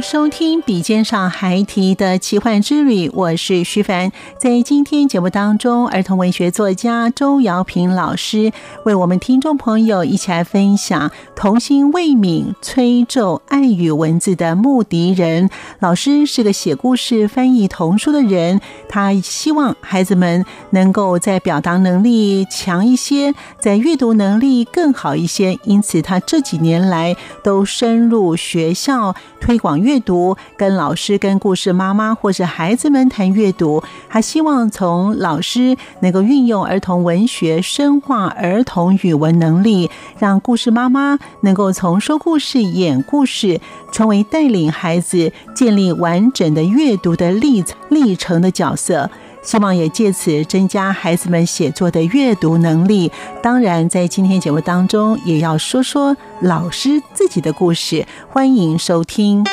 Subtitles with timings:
[0.00, 4.12] 收听笔尖上孩提的奇幻之旅，我是徐凡。
[4.38, 8.52] 在今天节目当中，儿童文学作家周瑶萍老师
[8.84, 15.48] 为我们听众朋友一起来分享童心未泯、吹奏爱语文字的牧笛人。
[15.80, 25.58] 老师是个写故事、翻译童书的人，他希望孩子们能够在表达能力强一些，在阅读能力更好一些。
[25.64, 29.98] 因此，他这几年来都深入学校推广阅阅。
[30.08, 43.60] 读，跟老师、跟故事妈妈或者孩子们谈阅读，还希望从老师能够运用儿童文学深化儿童语文能力，让故事妈妈能够从说故事、演故事，
[43.92, 49.10] 成为带领孩子建立完整的阅读的历历程的角色。
[49.42, 53.10] 希望也借此增加孩子们写作的阅读能力。
[53.42, 58.06] 当然，在今天节目当中，也要说说老师自己的故事。
[58.30, 59.44] 欢迎收听。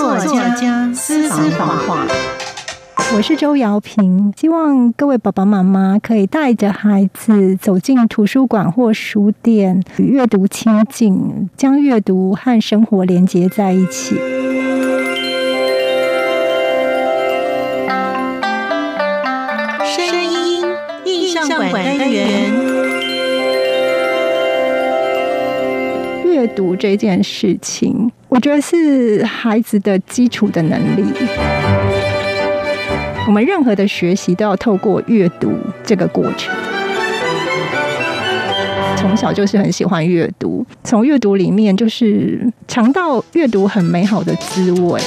[0.00, 2.06] 作家私房话，
[3.14, 14.16] 我是周瑶平，希望各位爸爸妈妈可以带着孩子走进图书馆或书店，与阅读亲近，将阅读和生活连接在一起。
[19.84, 20.64] 声音
[21.04, 22.69] 印象馆单元，
[26.40, 28.10] 阅读这件事情。
[28.28, 31.04] 我觉得是孩子的基础的能力。
[33.26, 35.52] 我们任何的学习都要透过阅读
[35.84, 36.54] 这个过程。
[38.96, 44.98] 从小就是很喜欢阅读，从阅读里面就是尝到阅读很美好的滋味。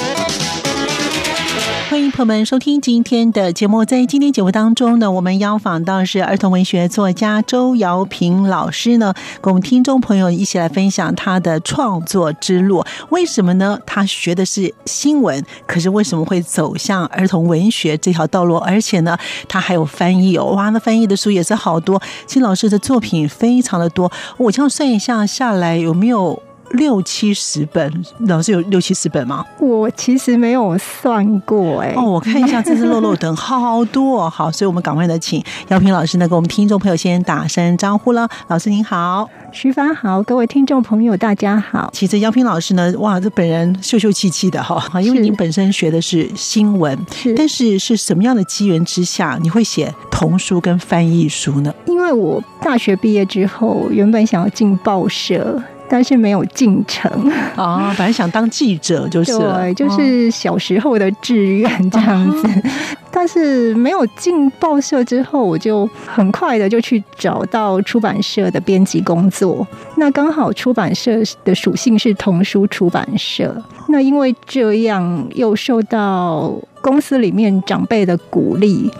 [1.93, 3.85] 欢迎朋友们收听今天的节目。
[3.85, 12.83] 在今天节目当中呢，我们邀访到是儿童文学作家周瑶萍老师呢，跟我们听众朋友一起来分享他的创作之路。
[13.09, 13.77] 为什么呢？
[13.85, 18.57] 他学的是新闻，可是为什么会走向儿童文学这条道路？
[18.57, 19.15] 而且呢，
[19.47, 22.01] 他还有翻译哦，哇，那翻译的书也是好多。
[22.25, 26.41] 金老师的作品非常的多，我这样算一下下来有没有？
[26.73, 27.91] 六七十本，
[28.28, 29.45] 老师有六七十本吗？
[29.59, 31.95] 我其实没有算过哎、欸。
[31.95, 38.28] 哦，我看一下，这是漏漏等，好多好，所以我们赶快的请姚平老师呢，跟我们听众朋友先打声招呼了。
[38.47, 41.89] 老师您好，徐凡好，各位听众朋友大家好。
[41.94, 51.72] 其实姚平老师呢，哇，这本人秀秀气气的哈，因为您本身学的是新闻，是，但是是什么样的机缘之下，你会写童书跟翻译书呢？
[51.85, 55.62] 因为我大学毕业之后，原本想要进报社。
[55.89, 57.12] 但是没有进城
[57.56, 62.47] 啊，本来想当记者，就是对，就是小时候的志愿这样子。
[63.12, 69.65] 但是没有进报社之后，我就很快的就去找到出版社的编辑工作。
[69.97, 73.56] 那刚好出版社的属性是童书出版社，
[73.88, 76.51] 那因为这样又受到。
[76.83, 78.91] 公司里面长辈的鼓励，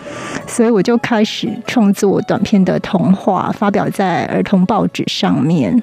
[0.46, 5.80] 所以我就开始创作短篇的童话，发表在儿童报纸上面。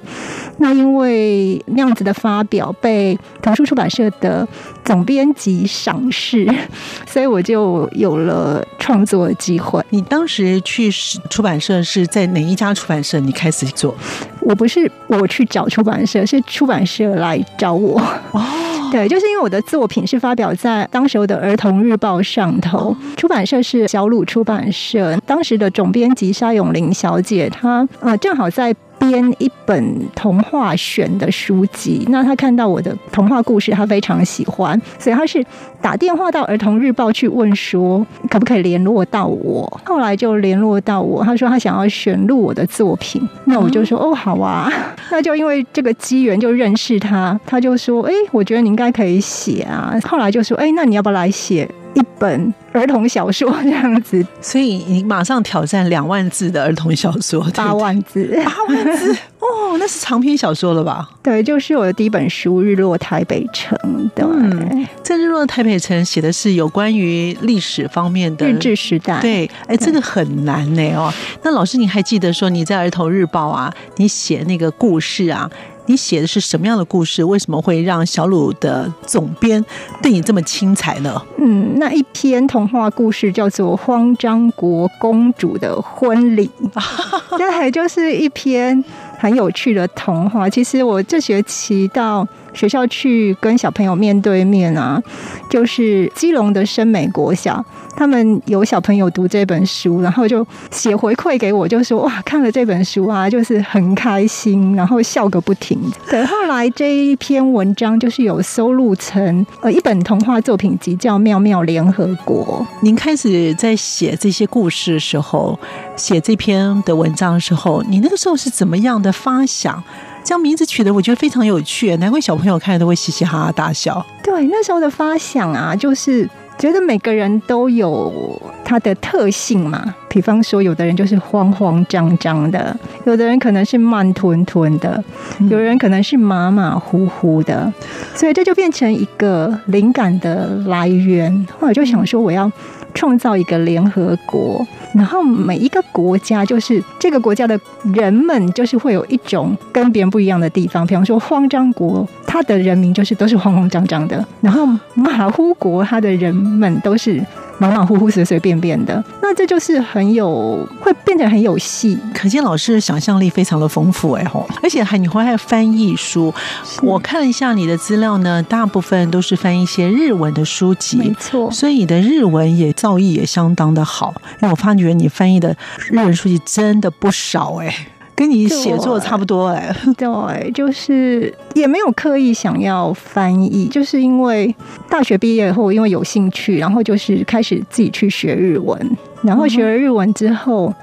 [0.58, 4.48] 那因为那样子的发表被童书出版社的
[4.84, 6.52] 总编辑赏识，
[7.06, 9.80] 所以我就有了创作机会。
[9.92, 10.90] 你当时去
[11.30, 13.20] 出版社是在哪一家出版社？
[13.20, 13.96] 你开始做？
[14.42, 18.00] 我不是我去找出版社，是出版社来找我。
[18.32, 18.42] 哦。
[18.92, 32.06] 对，就是因为我的作品是发表在当时的《儿童日报》上头，出版社是小鲁出版社，当时的总编辑沙永玲小姐，她呃正好在编一本童话选的书籍。
[32.10, 35.44] 那他看到我的童话故事，他非常喜欢，所以他是
[35.82, 39.82] 打电话到儿童日报去问说，可不可以联络到我。
[39.84, 43.22] 后来就联络到我，他说他想要选录我的作品。
[43.46, 44.72] 那我就说哦，好啊，
[45.12, 47.40] 那就因为这个机缘就认识他。
[47.46, 49.94] 他就说，哎，我觉得你应该可以写啊。
[50.08, 54.26] 后来就说，哎，那你要不要来写一本儿童小说这样子？
[54.40, 61.10] 所以你马上挑战两万字的儿童小说，八万字，八万字 哦，那是长篇小说了吧？
[61.22, 63.78] 对，就是我的第一本书《日落台北城》。
[64.16, 69.20] 对，嗯、在《日落台北城》写的是有关于历史方面的日治时代。
[69.20, 71.12] 对，哎，这个很难呢哦。
[71.44, 75.50] 那老师，你还记得说你在儿童日报啊，你写那个故事啊？
[75.88, 77.24] 你写的是什么样的故事？
[77.24, 79.64] 为什么会让小鲁的总编
[80.02, 81.22] 对你这么钦才呢？
[81.38, 86.50] 嗯，那一篇童话故事叫做《慌张国公主的婚礼》，
[87.38, 88.84] 这还就是一篇
[89.18, 90.50] 很有趣的童话。
[90.50, 95.02] 其实我这学期到学校去跟小朋友面对面啊，
[95.50, 97.64] 就是基隆的深美国小。
[97.96, 105.78] 他们有小朋友读这本书，然后就写回馈给我，就说哇，看了这本书啊，就是很开心，然后笑个不停。
[106.10, 112.66] 对，后来这一篇文章就是有收录成呃一本童话作品集，叫《妙妙联合国》。
[112.82, 115.60] 您开始在写这些故事的时候，
[115.98, 119.84] 写这篇的文章的时候，你那个时候是怎么样的发想？
[120.24, 124.06] 这样名字取得我觉得非常有趣，难怪小朋友看了都会嘻嘻哈哈大笑。
[124.24, 126.30] 对，那时候的发想啊，就是。
[126.58, 135.04] 觉得每个人都有他的特性嘛，比方说，有的人就是慌慌张张的，有的人可能是慢吞吞的，
[135.50, 137.74] 有人可能是马马虎虎的，
[138.14, 141.48] 所以这就变成一个灵感的来源。
[141.60, 142.52] 后来就想说，我要。
[142.94, 147.60] 创造一个联合国，然后每一个国家就是这个国家的
[147.94, 150.86] 人们，就是会有一种跟别人不一样的地方。
[150.86, 157.22] 比方说，慌张国，他的人民就是都是慌慌张张的；然后马虎国，他的人们都是。
[157.62, 161.96] 马马虎虎、随随便便的，那这就是很有会变得很有戏。
[162.12, 166.34] 可见老师的想象力非常的丰富哎吼，而且还你会还翻译书。
[166.82, 171.52] 我看了一下你的资料呢，大部分都是翻一些日文的书籍，没错。
[171.52, 175.56] 所以你的日文也造诣也相当的好，让我发觉你翻译的
[175.92, 177.72] 日文书籍真的不少哎。
[178.16, 184.54] 跟你写作差不多哎，对，就是也没有刻意想要翻译，就是因为
[184.90, 190.74] 大学毕业以后，因为有兴趣，然后就是开始自己去学日文，然后学了日文之后，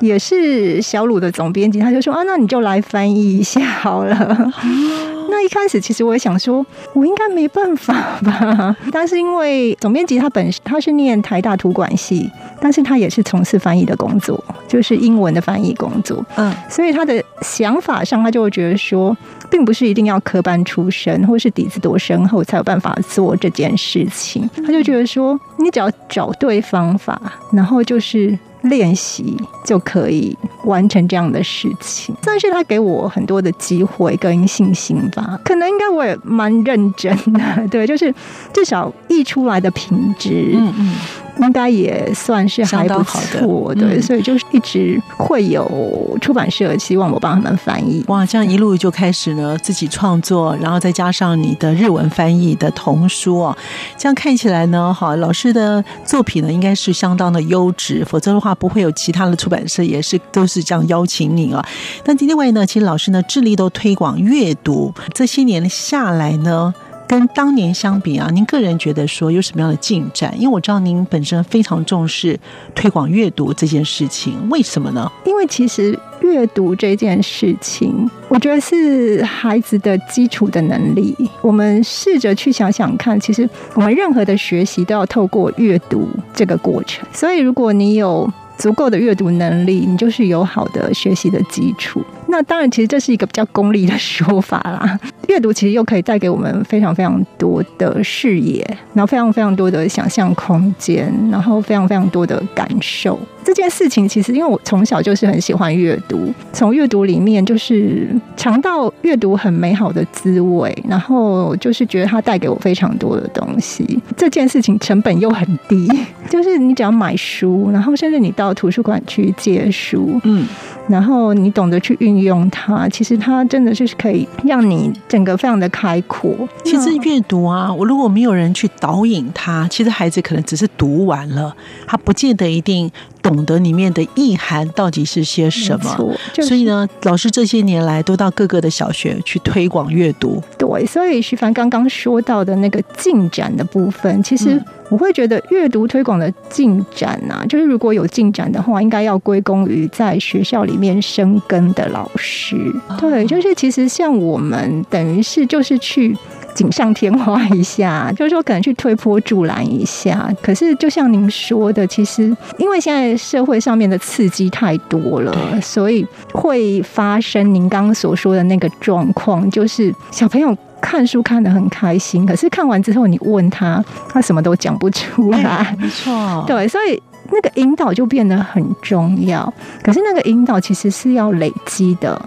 [0.00, 4.52] 也是小鲁的总编辑，他就说啊，那你就来翻译一下好了。
[5.30, 6.64] 那一开始其实我也想说，
[6.94, 8.74] 我应该没办法吧。
[8.90, 12.28] 但是因为总编辑他本他是念台大图管系，
[12.60, 16.24] 但是他也是从事翻译的工作，就是英文的翻译工作。
[16.36, 19.16] 嗯，所以他的想法上，他就会觉得说，
[19.50, 24.48] 并不是一定要科班出身或是底子多深厚才有办法做这件事情。
[24.64, 27.20] 他就觉得说，你只要找对方法，
[27.52, 28.38] 然后就是。
[28.62, 37.40] 练习就可以完成这样的事情，但是他给我很多的机会跟信心吧，可能应该我也蛮认真的，
[37.70, 38.12] 对，就是
[38.52, 40.94] 至少译出来的品质，嗯嗯。
[41.40, 48.04] 应该也算是还不错，对，嗯、所以就是一直会有出版社希望我帮他们翻译。
[48.08, 53.56] 哇，这样一路就开始呢，自己创作，然后再加上你的日文翻译的童书哦，
[53.96, 61.64] 这样看起来呢，哈，老师的作品呢应该是相当的优质，否则的话不会有其他的出版社也是都是这样邀请你啊。
[62.04, 66.74] 那另外呢，其实老师呢致力都推广阅读，这些年下来呢。
[67.08, 70.34] 跟当年相比啊，您个人觉得说有什么样的进展？
[70.36, 72.38] 因为我知道您本身非常重视
[72.74, 75.10] 推广阅读这件事情，为什么呢？
[75.24, 81.16] 因为其实阅读这件事情，我觉得是孩子的基础的能力。
[81.40, 87.08] 我们试着去想想看，其实我们任何的学习都要透过阅读这个过程。
[87.14, 92.04] 所以，如果你有足够的阅读能力，你就是有好的学习的基础。
[92.30, 94.98] 那当然，其实这是一个比较功利的说法啦。
[95.28, 103.18] 阅读其实又可以带给我们非常非常多的视野，然后非常非常多的想象空间，然后非常非常多的感受。
[103.44, 113.98] 这件事情其实，因为我从小就是很喜欢阅读，从阅读里面就是尝到阅读很美好的滋味，然后就是觉得它带给我非常多的东西。
[114.16, 115.88] 这件事情成本又很低，
[116.28, 120.46] 就是你只要买书，然后甚至你到图书馆去借书，嗯。
[120.86, 126.32] 然后你懂得去运用它，其实它真的是可以让你整个非常的开阔。
[126.64, 131.54] 其实阅读啊，我如果没有人去导引他，其实孩子可能只是读完了，
[131.86, 132.90] 他不见得一定。
[133.28, 136.16] 懂得里面的意涵到底是些什么。
[136.32, 140.42] 就是、所以呢，老师这些年来都到各个的小学去推广阅读。
[140.56, 152.56] 对，所以徐凡刚刚说到的那个进展的部分，其实我会觉得阅读推广的进展啊，就是如果有进展的话，应该要归功于在学校里面生根的老师。
[152.98, 156.16] 对，就是其实像我们等于是就是去。
[156.58, 160.28] 锦上添花一下， 就是说可能去推波助澜一下。
[160.42, 175.76] 可是就像您说的，其实因为现在社会上面的刺激太多了，所以会发生您刚刚所说的那个状况，就是小朋友看书看得很开心，可是看完之后你问他，他什么都讲不出来。
[175.78, 177.00] 没错， 对，所以
[177.30, 179.52] 那个引导就变得很重要。
[179.84, 182.20] 可是那个引导其实是要累积的，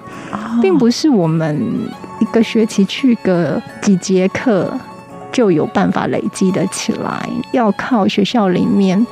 [0.62, 1.70] 并不是我们。
[2.22, 4.72] 一个学期去个几节课，
[5.30, 7.30] 就有办法累积得起来。
[7.52, 9.06] 要靠学校里面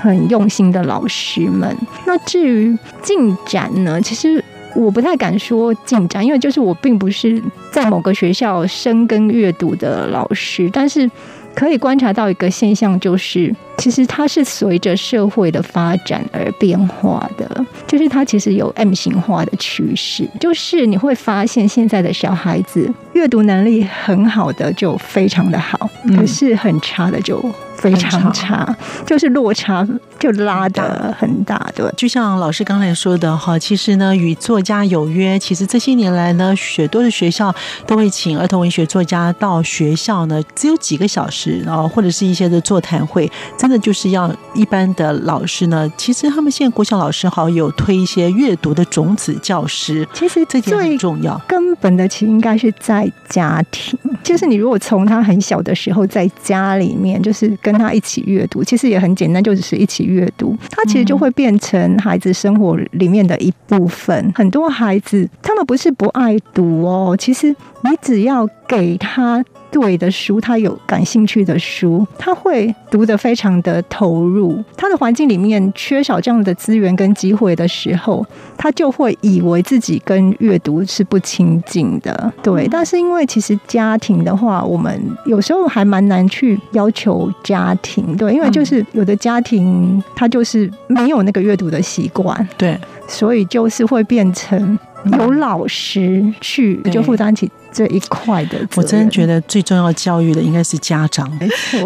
[0.00, 1.76] 很用心的老师们。
[2.04, 4.00] 那至于进展呢？
[4.00, 4.42] 其实
[4.74, 7.40] 我不太敢说进展，因为就是我并不是
[7.70, 11.08] 在某个学校深耕阅读的老师，但是。
[11.56, 27.44] 可以观察到一个现象，就是其实它是随着社会的发展而变化的，就是它其实有 M 型化的趋势，就是你会发现现在的小孩子阅读能力很好的就非常的好，可是很差的就。
[27.76, 29.86] 非常差，就是落差
[30.18, 31.84] 就拉的很大，对。
[31.98, 35.38] 就像老师刚才说的哈，其实呢，与作家有约。
[35.38, 37.54] 其实这些年来呢，许多的学校
[37.84, 43.30] 都会请儿童文学作家到学校呢，只有几个小时，然后或者是一些的座谈会，
[43.64, 45.90] 真的就是要一般的老师呢。
[45.96, 51.40] 其实他们现在国小老师好有推一些阅读的种子教师，其实这点很重要。
[51.46, 64.32] 根本的其实应该是在家庭，就是你如果从他很小的时候在家里面，就是跟跟他一起阅读，其实也很简单，就只是一起阅读，他其实就会变成孩子生活里面的一部分。
[64.36, 69.42] 很多孩子他们不是不爱读哦，其实你只要给他。
[69.74, 74.62] 对的书，他有感兴趣的书，他会读得非常的投入。
[74.76, 78.24] 他的环境里面缺少这样的资源跟机会的时候，
[78.56, 82.32] 他就会以为自己跟阅读是不亲近的。
[82.40, 88.16] 对，但是因为其实家庭的话，我们有时候还蛮难去要求家庭。
[88.16, 92.48] 对，因为就是有的家庭他就是没有那个阅读的习惯。
[92.56, 92.78] 对，
[93.08, 94.78] 所以就是会变成
[95.18, 97.50] 由老师去就负担起。
[97.74, 101.28] 这一块的，我真的觉得最重要教育的应该是家长。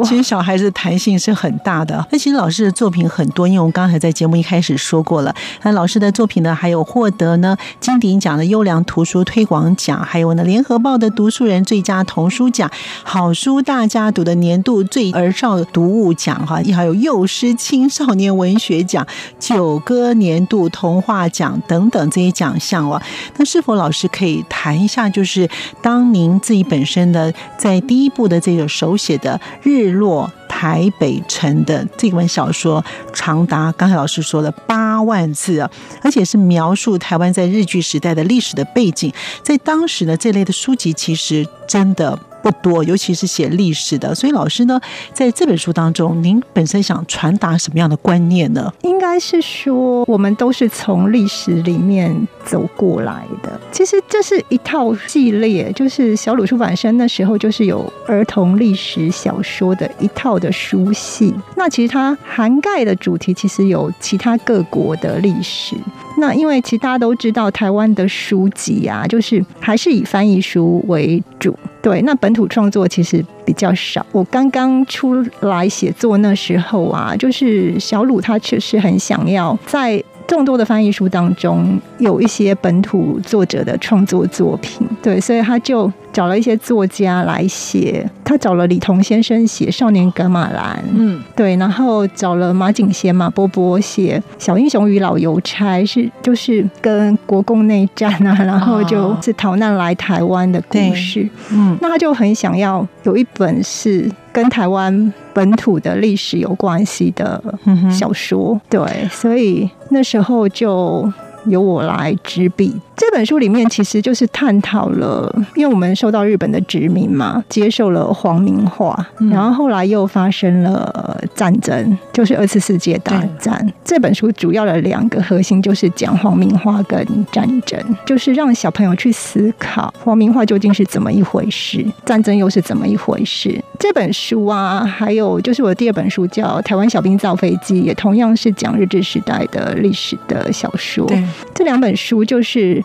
[0.05, 2.07] 其实小孩子弹性是很大的。
[2.13, 5.35] 那其实老师的作品很多，因为我们刚才在节目一开始说过了。
[5.63, 12.71] 那老师的作品呢，还有获得呢金鼎奖的优良图书推广奖，还有呢联合报的读书人最佳童书奖、
[13.03, 19.07] 好书大家读的年度最儿少读物奖哈，还有幼师青少年文学奖、
[19.41, 23.01] 九歌年度童话奖等等这些奖项哦。
[23.39, 25.49] 那是否老师可以谈一下，就是？
[25.83, 35.71] 当您自己本身的在第一部的这个手写的《日落台北城》的这本小说，长达刚才老师说了八万字啊，
[36.03, 42.19] 而且是描述台湾在日据时代的历史的背景，在当时呢，这类的书籍其实真的。
[42.43, 44.15] 不多，尤其是写历史的。
[44.15, 44.81] 所以老师呢，
[45.13, 48.73] 在这本书当中，您本身想传达什么样的观念呢？
[48.83, 52.15] 应该是说，我们都是从历史里面
[52.45, 53.61] 走过来的。
[53.73, 61.35] 其实这是一套系列，就是小鲁出版社那时候就是有儿童历史小说的一套的书系。
[61.57, 65.77] 那其实它涵盖的主题，其实有其他各国的历史。
[66.19, 71.57] 那因为其实大家都知道，台湾的书籍啊，就是还是以翻译书为主。
[71.81, 74.05] 对，那本土创作其实比较少。
[74.13, 84.87] 我刚刚出来写作那时候啊，就是小鲁他确实很想要在众多的翻译书当中有一些本土作者的创作作品。
[85.03, 85.91] 对，所以他就。
[86.13, 107.43] 找了一些作家来写，他找了李彤先生写《少年噶玛兰》，嗯，对，然后找了马景贤、马波波写《小英雄与老邮差》，是就是跟国共内战啊，然后就是逃难来台湾的故事，嗯，那他就很想要有一本是跟台湾本土的历史有关系的
[107.91, 111.11] 小说，对，所以那时候就
[111.47, 112.75] 由我来执笔。
[112.99, 123.73] 这本书里面其实就是探讨了，因为我们受到日本的殖民嘛，接受了皇民化，嗯、然后后来又发生了战争，就是二次世界大战。
[123.85, 133.63] 这本书主要的两个核心就是讲皇民化跟战争，就是让小朋友去思考皇民化究竟是怎么一回事，战争又是怎么一回事。
[133.79, 141.07] 这本书啊，还有就是我的第二本书叫《台湾小兵造飞机》，也同样是讲日治时代的历史的小说。
[141.07, 141.25] 对，
[141.55, 142.85] 这两本书就是。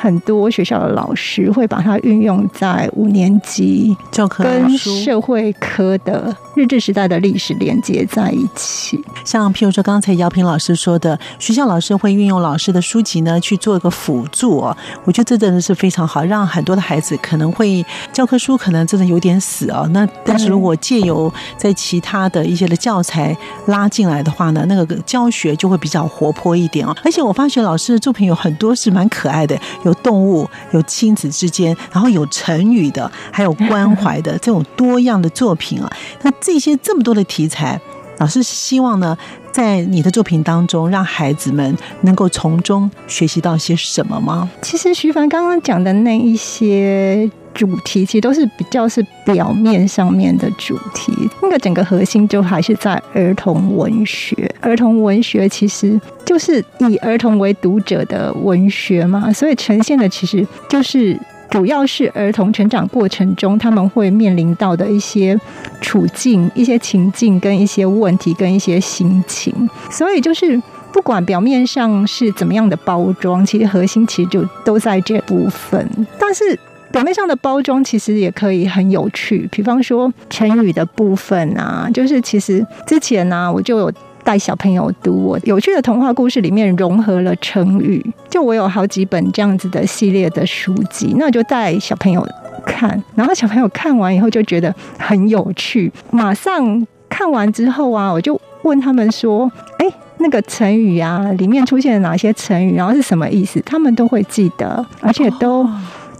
[0.00, 8.98] 很多学校的老师会把它运用在五年级教科跟社会科的日治时代的历史连接在一起。
[9.26, 19.86] 像譬如说刚才姚平老师说的，学校老师会运用老师的书籍呢去做一个辅助哦，我觉得这真的是非常好，让很多的孩子可能会教科书可能真的有点死哦。
[19.92, 26.96] 那但是如果借由在其他的一些的教材拉进来的话呢，那个教学就会比较活泼一点哦。
[27.04, 29.54] 而且我发觉老师的作品有很多是蛮可爱的，
[29.84, 29.89] 有。
[29.90, 35.90] 有动物，有亲子之间，然后有成语的，还有关 怀的这种多样的作品啊。
[36.22, 37.80] 那这些这么多的题材，
[38.18, 39.18] 老师希望呢，
[39.50, 44.48] 在你的作品当中，让孩子们能够从中学习到些什么吗？
[44.62, 47.30] 其实徐凡刚刚讲的那一些。
[47.60, 51.12] 主题其实都是比较是表面上面的主题，
[51.42, 54.50] 那个整个核心就还是在儿童文学。
[54.62, 61.14] 儿童文学其实就是以儿童为读者的文学嘛，所以呈现的其实就是
[61.50, 65.38] 主要是儿童成长过程中他们会面临到的一些
[65.82, 69.52] 处境、一些情境跟一些问题跟一些心情。
[69.90, 70.58] 所以就是
[70.94, 75.86] 不管表面上是怎么样的包装，其实核心其实就都在这部分，
[76.18, 76.58] 但是。
[76.92, 83.92] 表面上的包装其实也可以很有趣，比方说成语的部分啊，就是其实之前呢、我就有
[84.24, 92.26] 带小朋友读我有趣的童话故事，里面融合了成语，就我有好几本这样子的系列的书籍，那就带小朋友
[92.66, 99.86] 看，然后小朋友看完以后就觉得很有趣，马上看完之后啊，我就问他们说：“哎，
[100.18, 105.66] 那个成语啊，里面出现了哪些成语，然后是什么意思？”他们都会记得，而且都。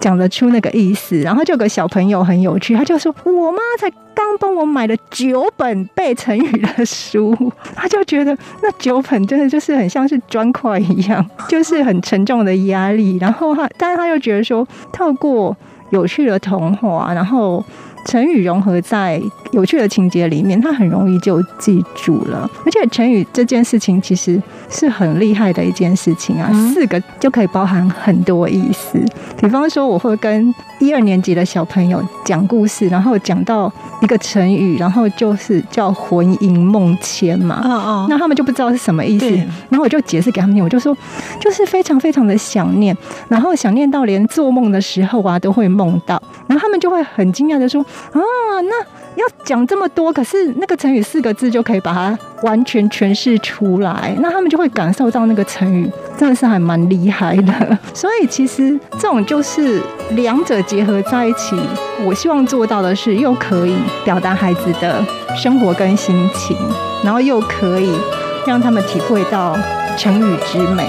[0.00, 7.36] 讲得出那个意思，然后就有个小朋友很有趣，他就说：“我妈才刚帮我买了九本背成语的书，
[7.76, 13.18] 他就觉得那九本真的就是很像是砖块一样， 就是很沉重的压力。
[13.20, 15.56] 然后他，但是他又觉得说，透过
[15.90, 17.62] 有趣的童话，然后。”
[18.06, 19.20] 成语融合在
[19.52, 22.48] 有趣的情节里面，它很容易就记住了。
[22.64, 28.98] 而且成语这件事情其实是很厉害的一件事情啊，四个就可以包含很多意思。
[29.40, 37.60] 比方说，我会跟一二年级的小朋友讲故事，然后讲到一个成语，然后就是叫“魂萦梦牵”嘛。
[37.62, 39.26] 哦哦，那他们就不知道是什么意思。
[39.68, 40.96] 然后我就解释给他们听，我就说，
[41.38, 42.96] 就是非常非常的想念，
[43.28, 47.82] 然后想念到连做梦的时候啊都会梦到，然后他们就会很惊讶的说。
[47.82, 48.18] 啊，
[48.62, 48.74] 那
[49.16, 57.52] 要讲这么多，可是那个成语四个字就可以把它完全诠释出来，那他们就会感受到那个成语真的是还蛮厉害的。
[57.92, 61.56] 所以其实这种就是两者结合在一起，
[62.04, 65.04] 我希望做到的是又可以表达孩子的
[65.36, 66.56] 生活跟心情，
[67.04, 67.92] 然后又可以
[68.46, 69.58] 让他们体会到
[69.96, 70.88] 成语之美。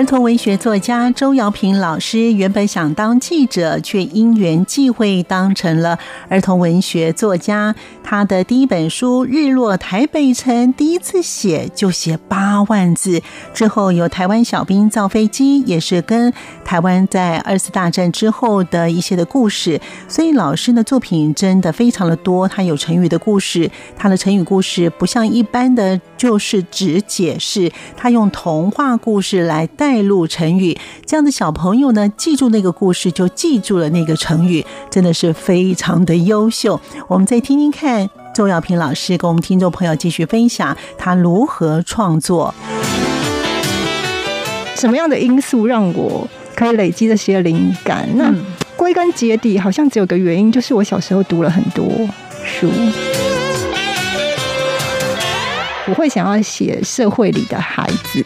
[0.00, 5.98] 儿童文学作家周瑶平老师原本想当记者，却因缘际会当成了
[6.30, 7.74] 儿童文学作家。
[8.02, 13.20] 他的第一本书《日落台北城》，第一次写就写八万字。
[13.52, 16.32] 之后有《台湾小兵造飞机》，也是跟
[16.64, 19.78] 台湾在二次大战之后的一些的故事。
[20.08, 22.48] 所以老师的作品真的非常的多。
[22.48, 29.89] 他有成语的故事，他的成语故事不像一般的，就是只解释，他用童话故事来带。
[29.90, 36.80] 带入成语，这样的小朋友呢，记住那个故事，就记住了那个成语，真的是非常的优秀。
[37.08, 42.54] 我们再听听看周耀平老师跟我们听众朋友继续分享他如何创作。
[44.76, 48.08] 什么样的因素让我可以累积这些灵感？
[48.14, 48.32] 那
[48.76, 51.84] 归根结底，好像只有个原因，就是我小时候读了很多
[52.44, 52.70] 书，
[55.88, 58.24] 我会想要写社会里的孩子。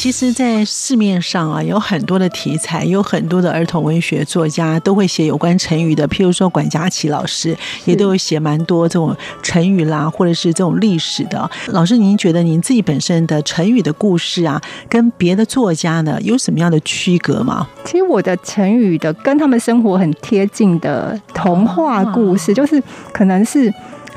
[0.00, 6.08] 其实，在市面上啊，有很多的题材，有很多的儿童文学作家都会写有关成语的。
[6.08, 11.50] 譬如说，管家琪老师也都有写蛮多这种成语啦，或者是这种历史的。
[11.66, 14.58] 老师，您觉得您自己本身的成语的故事啊，
[14.88, 17.68] 跟别的作家呢，有什么样的区隔吗？
[17.84, 22.82] 其实我的成语的跟他们生活很贴近的童话故事，就是
[23.12, 23.70] 可能是。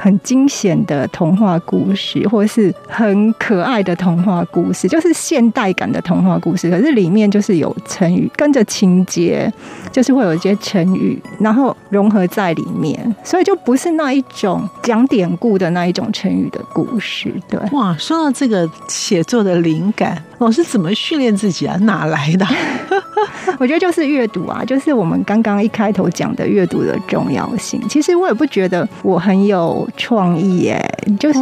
[0.04, 6.70] 很惊险的童话故事，或是很可爱的童话故事，就是现代感的童话故事。
[6.70, 9.50] 可是里面就是有成语，跟着情节，
[9.94, 17.34] 就是会有一些成语，然后融合在里面，所以就不是那一种讲典故的那一种成语的故事。
[17.48, 21.78] 对，哇，说到这个写作的灵感，老师怎么训练自己啊？
[21.84, 22.46] 哪来的？
[23.60, 27.82] 我觉得就是阅读啊，就是我们刚刚一开头讲的阅读的重要性。
[27.88, 30.80] 其实我也不觉得我很有创意耶，
[31.18, 31.40] 就是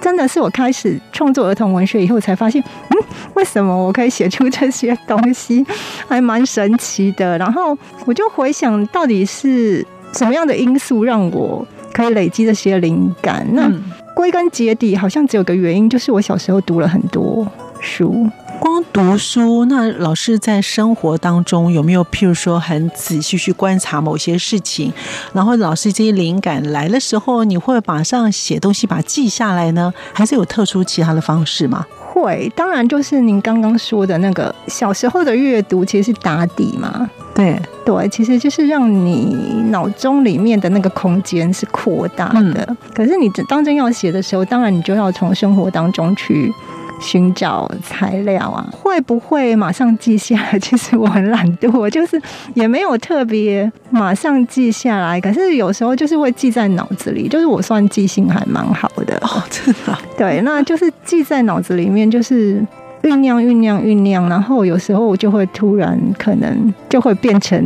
[0.00, 2.96] 真的是我开始创作儿童文学以后才发现，嗯，
[3.34, 5.64] 为什么我可以写出这些东西，
[6.08, 7.38] 还蛮神奇的。
[7.38, 13.46] 然后我就回想，到底是什么样的因素让我可以累积这些灵感？
[13.52, 13.70] 那
[14.14, 17.46] 归根结底，好像只有个原因，就是我小时候读了很多
[17.80, 18.28] 书。
[18.58, 24.92] 光读书，那老师在生活当中有没有譬如说很仔细去观察某些事情，
[25.32, 29.90] 然后老师这些灵感来的时候，你会马上写东西把它记下来呢？
[30.12, 31.86] 还是有特殊其他的方式吗？
[32.12, 37.08] 会，当然就是您刚刚说的那个小时候的阅读，其实是打底嘛。
[37.34, 39.34] 对对，其实就是让你
[39.70, 42.66] 脑中里面的那个空间是扩大的。
[42.68, 42.76] 嗯。
[42.94, 46.52] 可是你当真要写的时候，当然你就要从生活当中去。
[47.00, 50.58] 寻找材料啊，会不会马上记下来？
[50.60, 52.20] 其实我很懒惰，我就是
[52.54, 55.20] 也没有特别马上记下来。
[55.20, 59.98] 可是有时候就是会记在脑子里，就是我算记性还蛮好的哦，真的。
[60.16, 62.64] 对，那就是记在脑子里面，就是
[63.02, 67.58] 酝酿、酝酿、酝酿，然后有时候我就会突然可能就会变成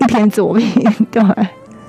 [0.00, 0.66] 一篇作品。
[1.12, 1.22] 对，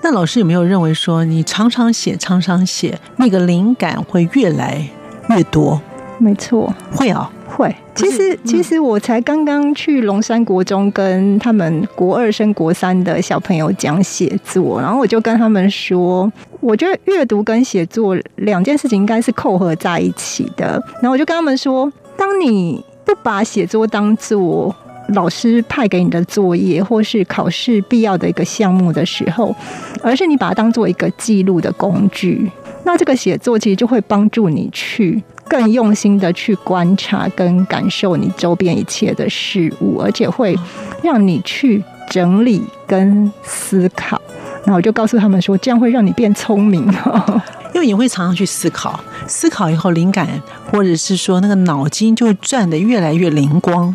[0.04, 4.86] 那老师有没有认为说，你常常写、常常写，那个灵感会越来
[5.30, 5.82] 越多？
[6.22, 7.76] 没错，会啊、哦，会。
[7.96, 20.82] 其实，其实我才刚刚去龙山国中跟他们国二升国三的小朋友讲写作，然后我就跟他们说，我觉得阅读跟写作两件事情应该是扣合在一起的。
[21.02, 24.74] 然后我就跟他们说，当你不把写作当做
[25.16, 29.56] 老师派给你的作业或是考试必要的一个项目的时候，
[30.04, 32.50] 而是你把它当做一个记录的工具，
[32.86, 35.22] 那这个写作其实就会帮助你去。
[35.52, 40.58] 更用心的去观察跟感受你周边一切的事物，而且会
[41.04, 44.22] 让你去整理跟思考。
[44.64, 47.42] 然后我就告诉他们说，这样会让你变聪明哦，
[47.76, 50.26] 因为你会常常去思考，思考以后灵感
[50.72, 53.94] 或者是说那个脑筋就会转的越来越灵光。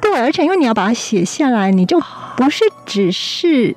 [0.00, 2.00] 对，而且因为你要把它写下来，你就
[2.34, 3.76] 不是只是。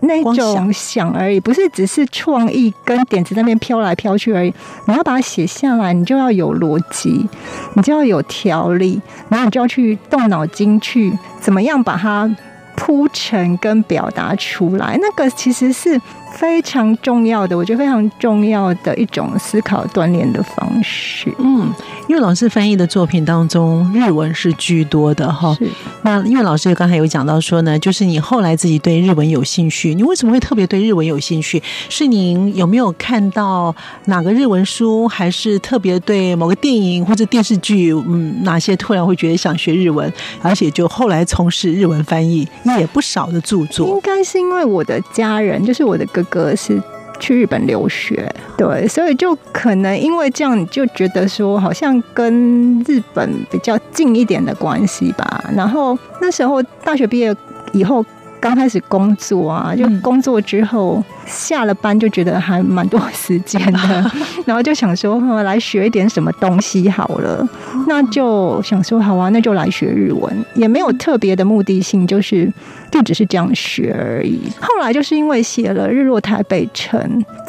[0.00, 4.52] 那种想而已，不是只是创意跟点子在那边飘来飘去而已。
[4.86, 7.28] 你要把它写下来，你就要有逻辑，
[7.74, 12.30] 你就要有条理，然后你就要去动脑筋去怎么样把它
[12.76, 14.98] 铺陈跟表达出来。
[15.00, 16.00] 那个其实是。
[16.38, 21.34] 非常重要的，我觉得非常重要的一种思考锻炼的方式。
[21.38, 21.68] 嗯，
[22.06, 25.52] 因为老师翻译的作品当中，日文是居多的哈。
[25.58, 25.68] 是。
[26.02, 31.60] 那因为老师刚才有讲到说呢，就是你后来自己对日文有兴趣，你为什么会特别对日文有兴趣？
[31.88, 33.74] 是您有没有看到
[34.04, 37.92] 哪个日文书，还是特别对某个电影或者电视剧？
[37.92, 42.46] 嗯，哪些突然会觉得想学日文，而且就后来从事日文翻译
[42.78, 43.88] 也不少的著作。
[43.88, 46.80] 应该是因为我的家人，就是我的哥哥是
[47.18, 55.44] 去日本留学，对，所以就可能因为这样，你就觉得说好像跟日本比较近一点的关系吧。
[55.56, 57.34] 然后那时候大学毕业
[57.72, 58.04] 以后。
[58.40, 64.10] 刚开始工作啊，就工作之后下了班就觉得还蛮多时间的，
[64.46, 67.46] 然后就想说，来学一点什么东西好了。
[67.86, 72.52] 那就想说，好啊，那就来学日文，也没有特别的目的性，就是
[72.90, 74.40] 就只是这样学而已。
[74.60, 77.00] 后来就是因为写了《日落台北城》，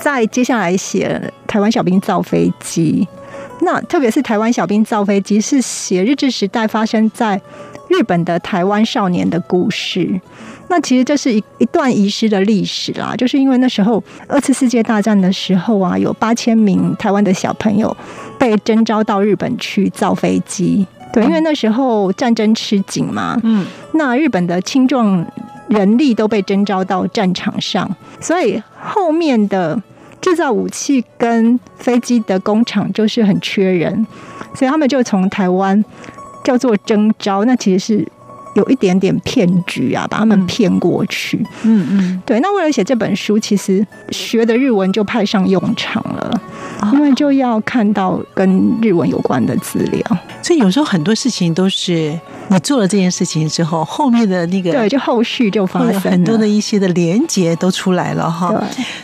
[0.02, 3.08] 再接下来写《台湾小兵造飞机》，
[3.62, 7.42] 那特别是《台湾小兵造飞机》是写日治时代发生在
[7.88, 10.20] 日本的台湾少年的故事。
[10.70, 17.96] 那其实这是一一段遗失的历史啦，就是因为那时候二次世界大战的时候啊，有八千名台湾的小朋友
[18.38, 20.86] 被征召到日本去造飞机。
[21.12, 25.26] 对，因为那时候战争吃紧嘛，嗯，那日本的青壮
[25.68, 29.82] 人力都被征召到战场上，所以后面的
[30.22, 34.06] 制造武器跟飞机的工厂就是很缺人，
[34.54, 35.84] 所以他们就从台湾。
[36.42, 38.08] 叫做征召，那其实是
[38.56, 41.38] 有一点点骗局啊，把他们骗过去。
[41.64, 42.40] 嗯嗯，对。
[42.40, 46.42] 那为了写这本书，其实学的日文就派上用场了，
[46.94, 52.18] 因为就要看到跟日文有关的资料，所以有时候很多事情都是。
[52.50, 58.54] 你做了这件事情之后，后面的那个对，就后续就发生很多的一些的连结都出来了哈。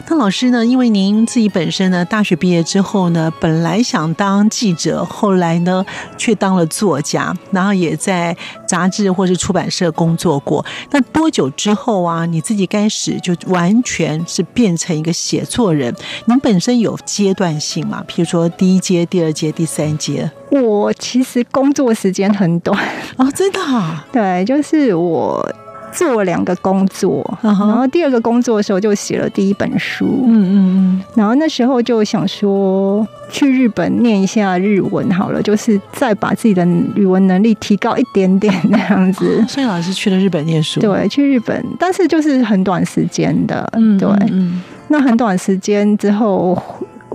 [0.08, 0.66] 那老师呢？
[0.66, 5.86] 因为您自己本身呢，大学毕业之后呢，本来想当记者，后来呢
[6.18, 8.36] 却当了作家，然后也在
[8.68, 10.66] 杂志或是出版社工作过。
[10.92, 15.96] 那多久之后啊，你自己开始就完全是变成一个写作人？
[16.26, 18.04] 您本身有阶段性嘛？
[18.08, 20.30] 譬如说第一阶、第二阶、第三阶？
[20.62, 22.78] 我其实工作时间很短
[23.18, 24.06] 哦，真的啊？
[24.12, 25.48] 对，就是我
[25.92, 36.66] 做两个工作，然后第二个工作的时候就写了第一本书，嗯嗯嗯，然后那时候就想说去日本念一下日文好了，就是再把自己的
[36.96, 39.44] 语文能力提高一点点那样子。
[39.48, 46.62] 所以老师去了日本念书，对，去日本，但是就是很短时间的，嗯，对，嗯，那很短时间之后。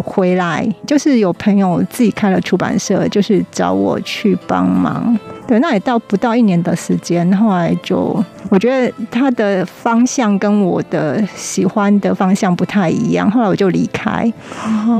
[0.02, 5.18] 回来就是有朋友自己开了出版社，就是找我去帮忙。
[5.46, 14.32] 对，那也到不到一年的时间，后来就我觉得他的方向跟我的喜欢的方向不太一样，后来我就离开。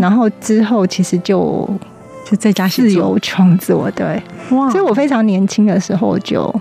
[0.00, 1.68] 然后之后其实就
[2.28, 4.68] 就在家自由创作，对，哇！
[4.70, 6.52] 所以我非常年轻的时候就。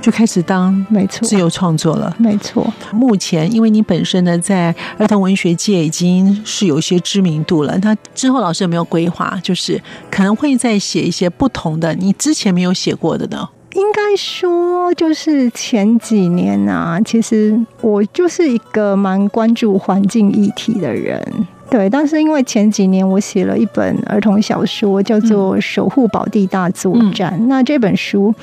[0.00, 2.72] 就开始当没错自由创作了，没错。
[2.92, 13.48] 目前因为你本身呢在儿童文学界已经是有一些知名度了，那之后老师有没有规划，就是可能会再写一些不同的你之前没有写过的呢？
[13.74, 21.22] 应该说，就是前几年啊，其实我就是一个蛮关注环境议题的人。
[21.70, 28.34] 对，但是因为前几年我写了一本儿童小说，叫做《守护宝地大作战》，嗯，那这本书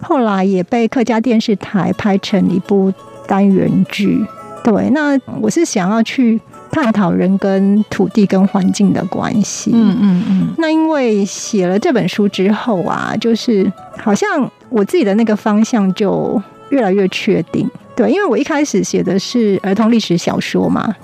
[0.00, 2.92] 后来也被客家电视台拍成一部
[3.26, 4.24] 单元剧。
[4.62, 9.72] 对，那我是想要去探讨人跟土地跟环境的关系。
[9.74, 10.48] 嗯嗯嗯。
[10.58, 17.68] 那因为写了这本书之后啊，就是好像我自己的那个方向就越来越确定。
[17.96, 20.94] 对，因为我一开始写的是儿童历史小说嘛。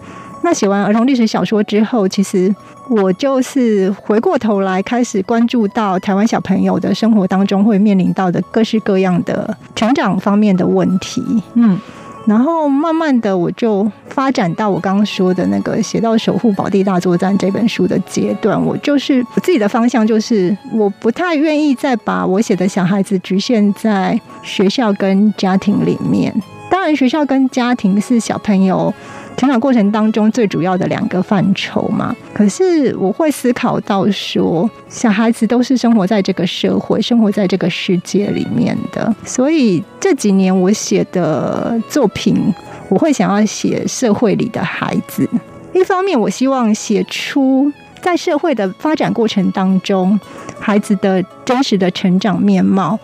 [0.45, 2.55] 那写完儿童历史小说之后，其实
[2.91, 11.25] 我就是回过头来开始关注到台湾小朋友的生活当中会面临到的各式各样的成长方面的问题。
[11.55, 11.81] 嗯，
[12.27, 26.35] 然后慢慢的我就发展到我刚刚说的那个写到《守护宝地大作战》这本书的阶段，我就是我自己的方向就是我不太愿意再把我写的小孩子局限在学校跟家庭里面。
[26.71, 28.93] 当然，学校跟家庭是小朋友
[29.37, 42.55] 成长过程当中最主要的两个范畴嘛，可是我会思考到说，小孩子都是生活在这个社会、生活在这个世界里面的，所以这几年我写的作品，
[42.89, 45.29] 我会想要写社会里的孩子。
[45.75, 47.71] 一方面，我希望写出
[48.01, 50.19] 在社会的发展过程当中
[50.59, 52.97] 孩子的真实的成长面貌；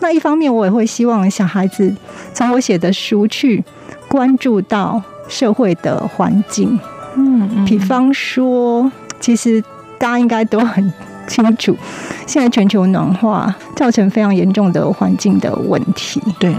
[0.00, 1.92] 那一方面，我也会希望小孩子
[2.34, 3.64] 从我写的书去
[4.08, 5.02] 关注到。
[5.28, 6.78] 社会的环境，
[7.16, 9.62] 嗯，比方说，其实
[9.98, 10.92] 大家应该都很
[11.26, 11.76] 清楚，
[12.26, 16.20] 现在全球暖化造成非常严重的环境的问题。
[16.38, 16.54] 对，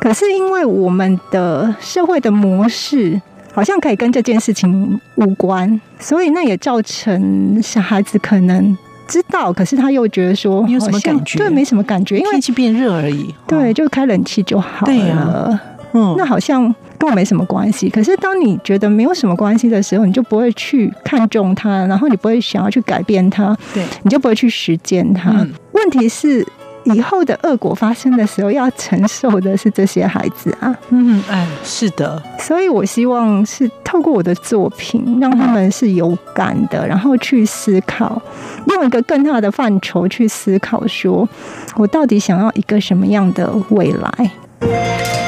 [0.00, 3.20] 可是因为我们的社会的模式
[3.54, 13.34] 好像可以跟这件事情无关，所以那也造成小孩子可能知道，可是他又觉得说没有什么感觉，对，没什么感觉，因为天气变热而已。
[13.46, 14.92] 对，就开冷气就好了。
[14.92, 15.60] 对啊，
[15.92, 16.74] 嗯，那好像。
[16.98, 25.30] 跟我没什么关系，可是当你觉得没有什么关系的时候，你就不会去看重它，然后你不会想要去改变它，对，你就不会去实践它。
[25.30, 25.52] 嗯。
[25.72, 26.44] 问题是，
[26.84, 30.76] 以后的恶果发生的时候，要承受的是这些孩子啊。
[30.88, 32.20] 嗯，哎，是的。
[32.38, 38.20] 所以我希望是透过我的作品，让他们是有感的，然后去思考，
[38.66, 41.28] 用一个更大的范畴去思考，说
[41.76, 45.27] 我到底想要一个什么样的未来。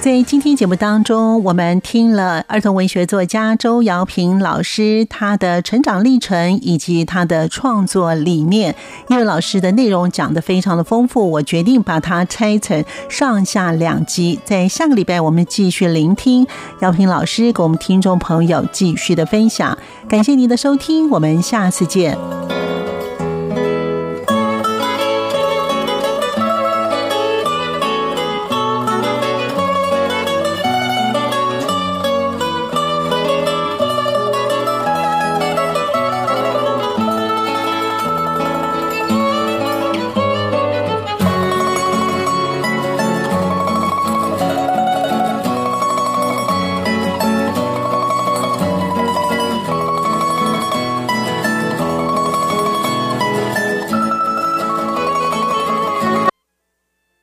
[0.00, 8.74] 在今天节目当中，我们听了儿童文学作家周瑶平老师他的成长历程以及他的创作理念。
[9.08, 14.40] 因为老师的内容讲得非常的丰富，我决定把它拆成上下两集。
[14.42, 16.46] 在下个礼拜，我们继续聆听
[16.80, 19.76] 姚平老师给我们听众朋友继续的分享。
[20.08, 22.16] 感谢您的收听，我们下次见。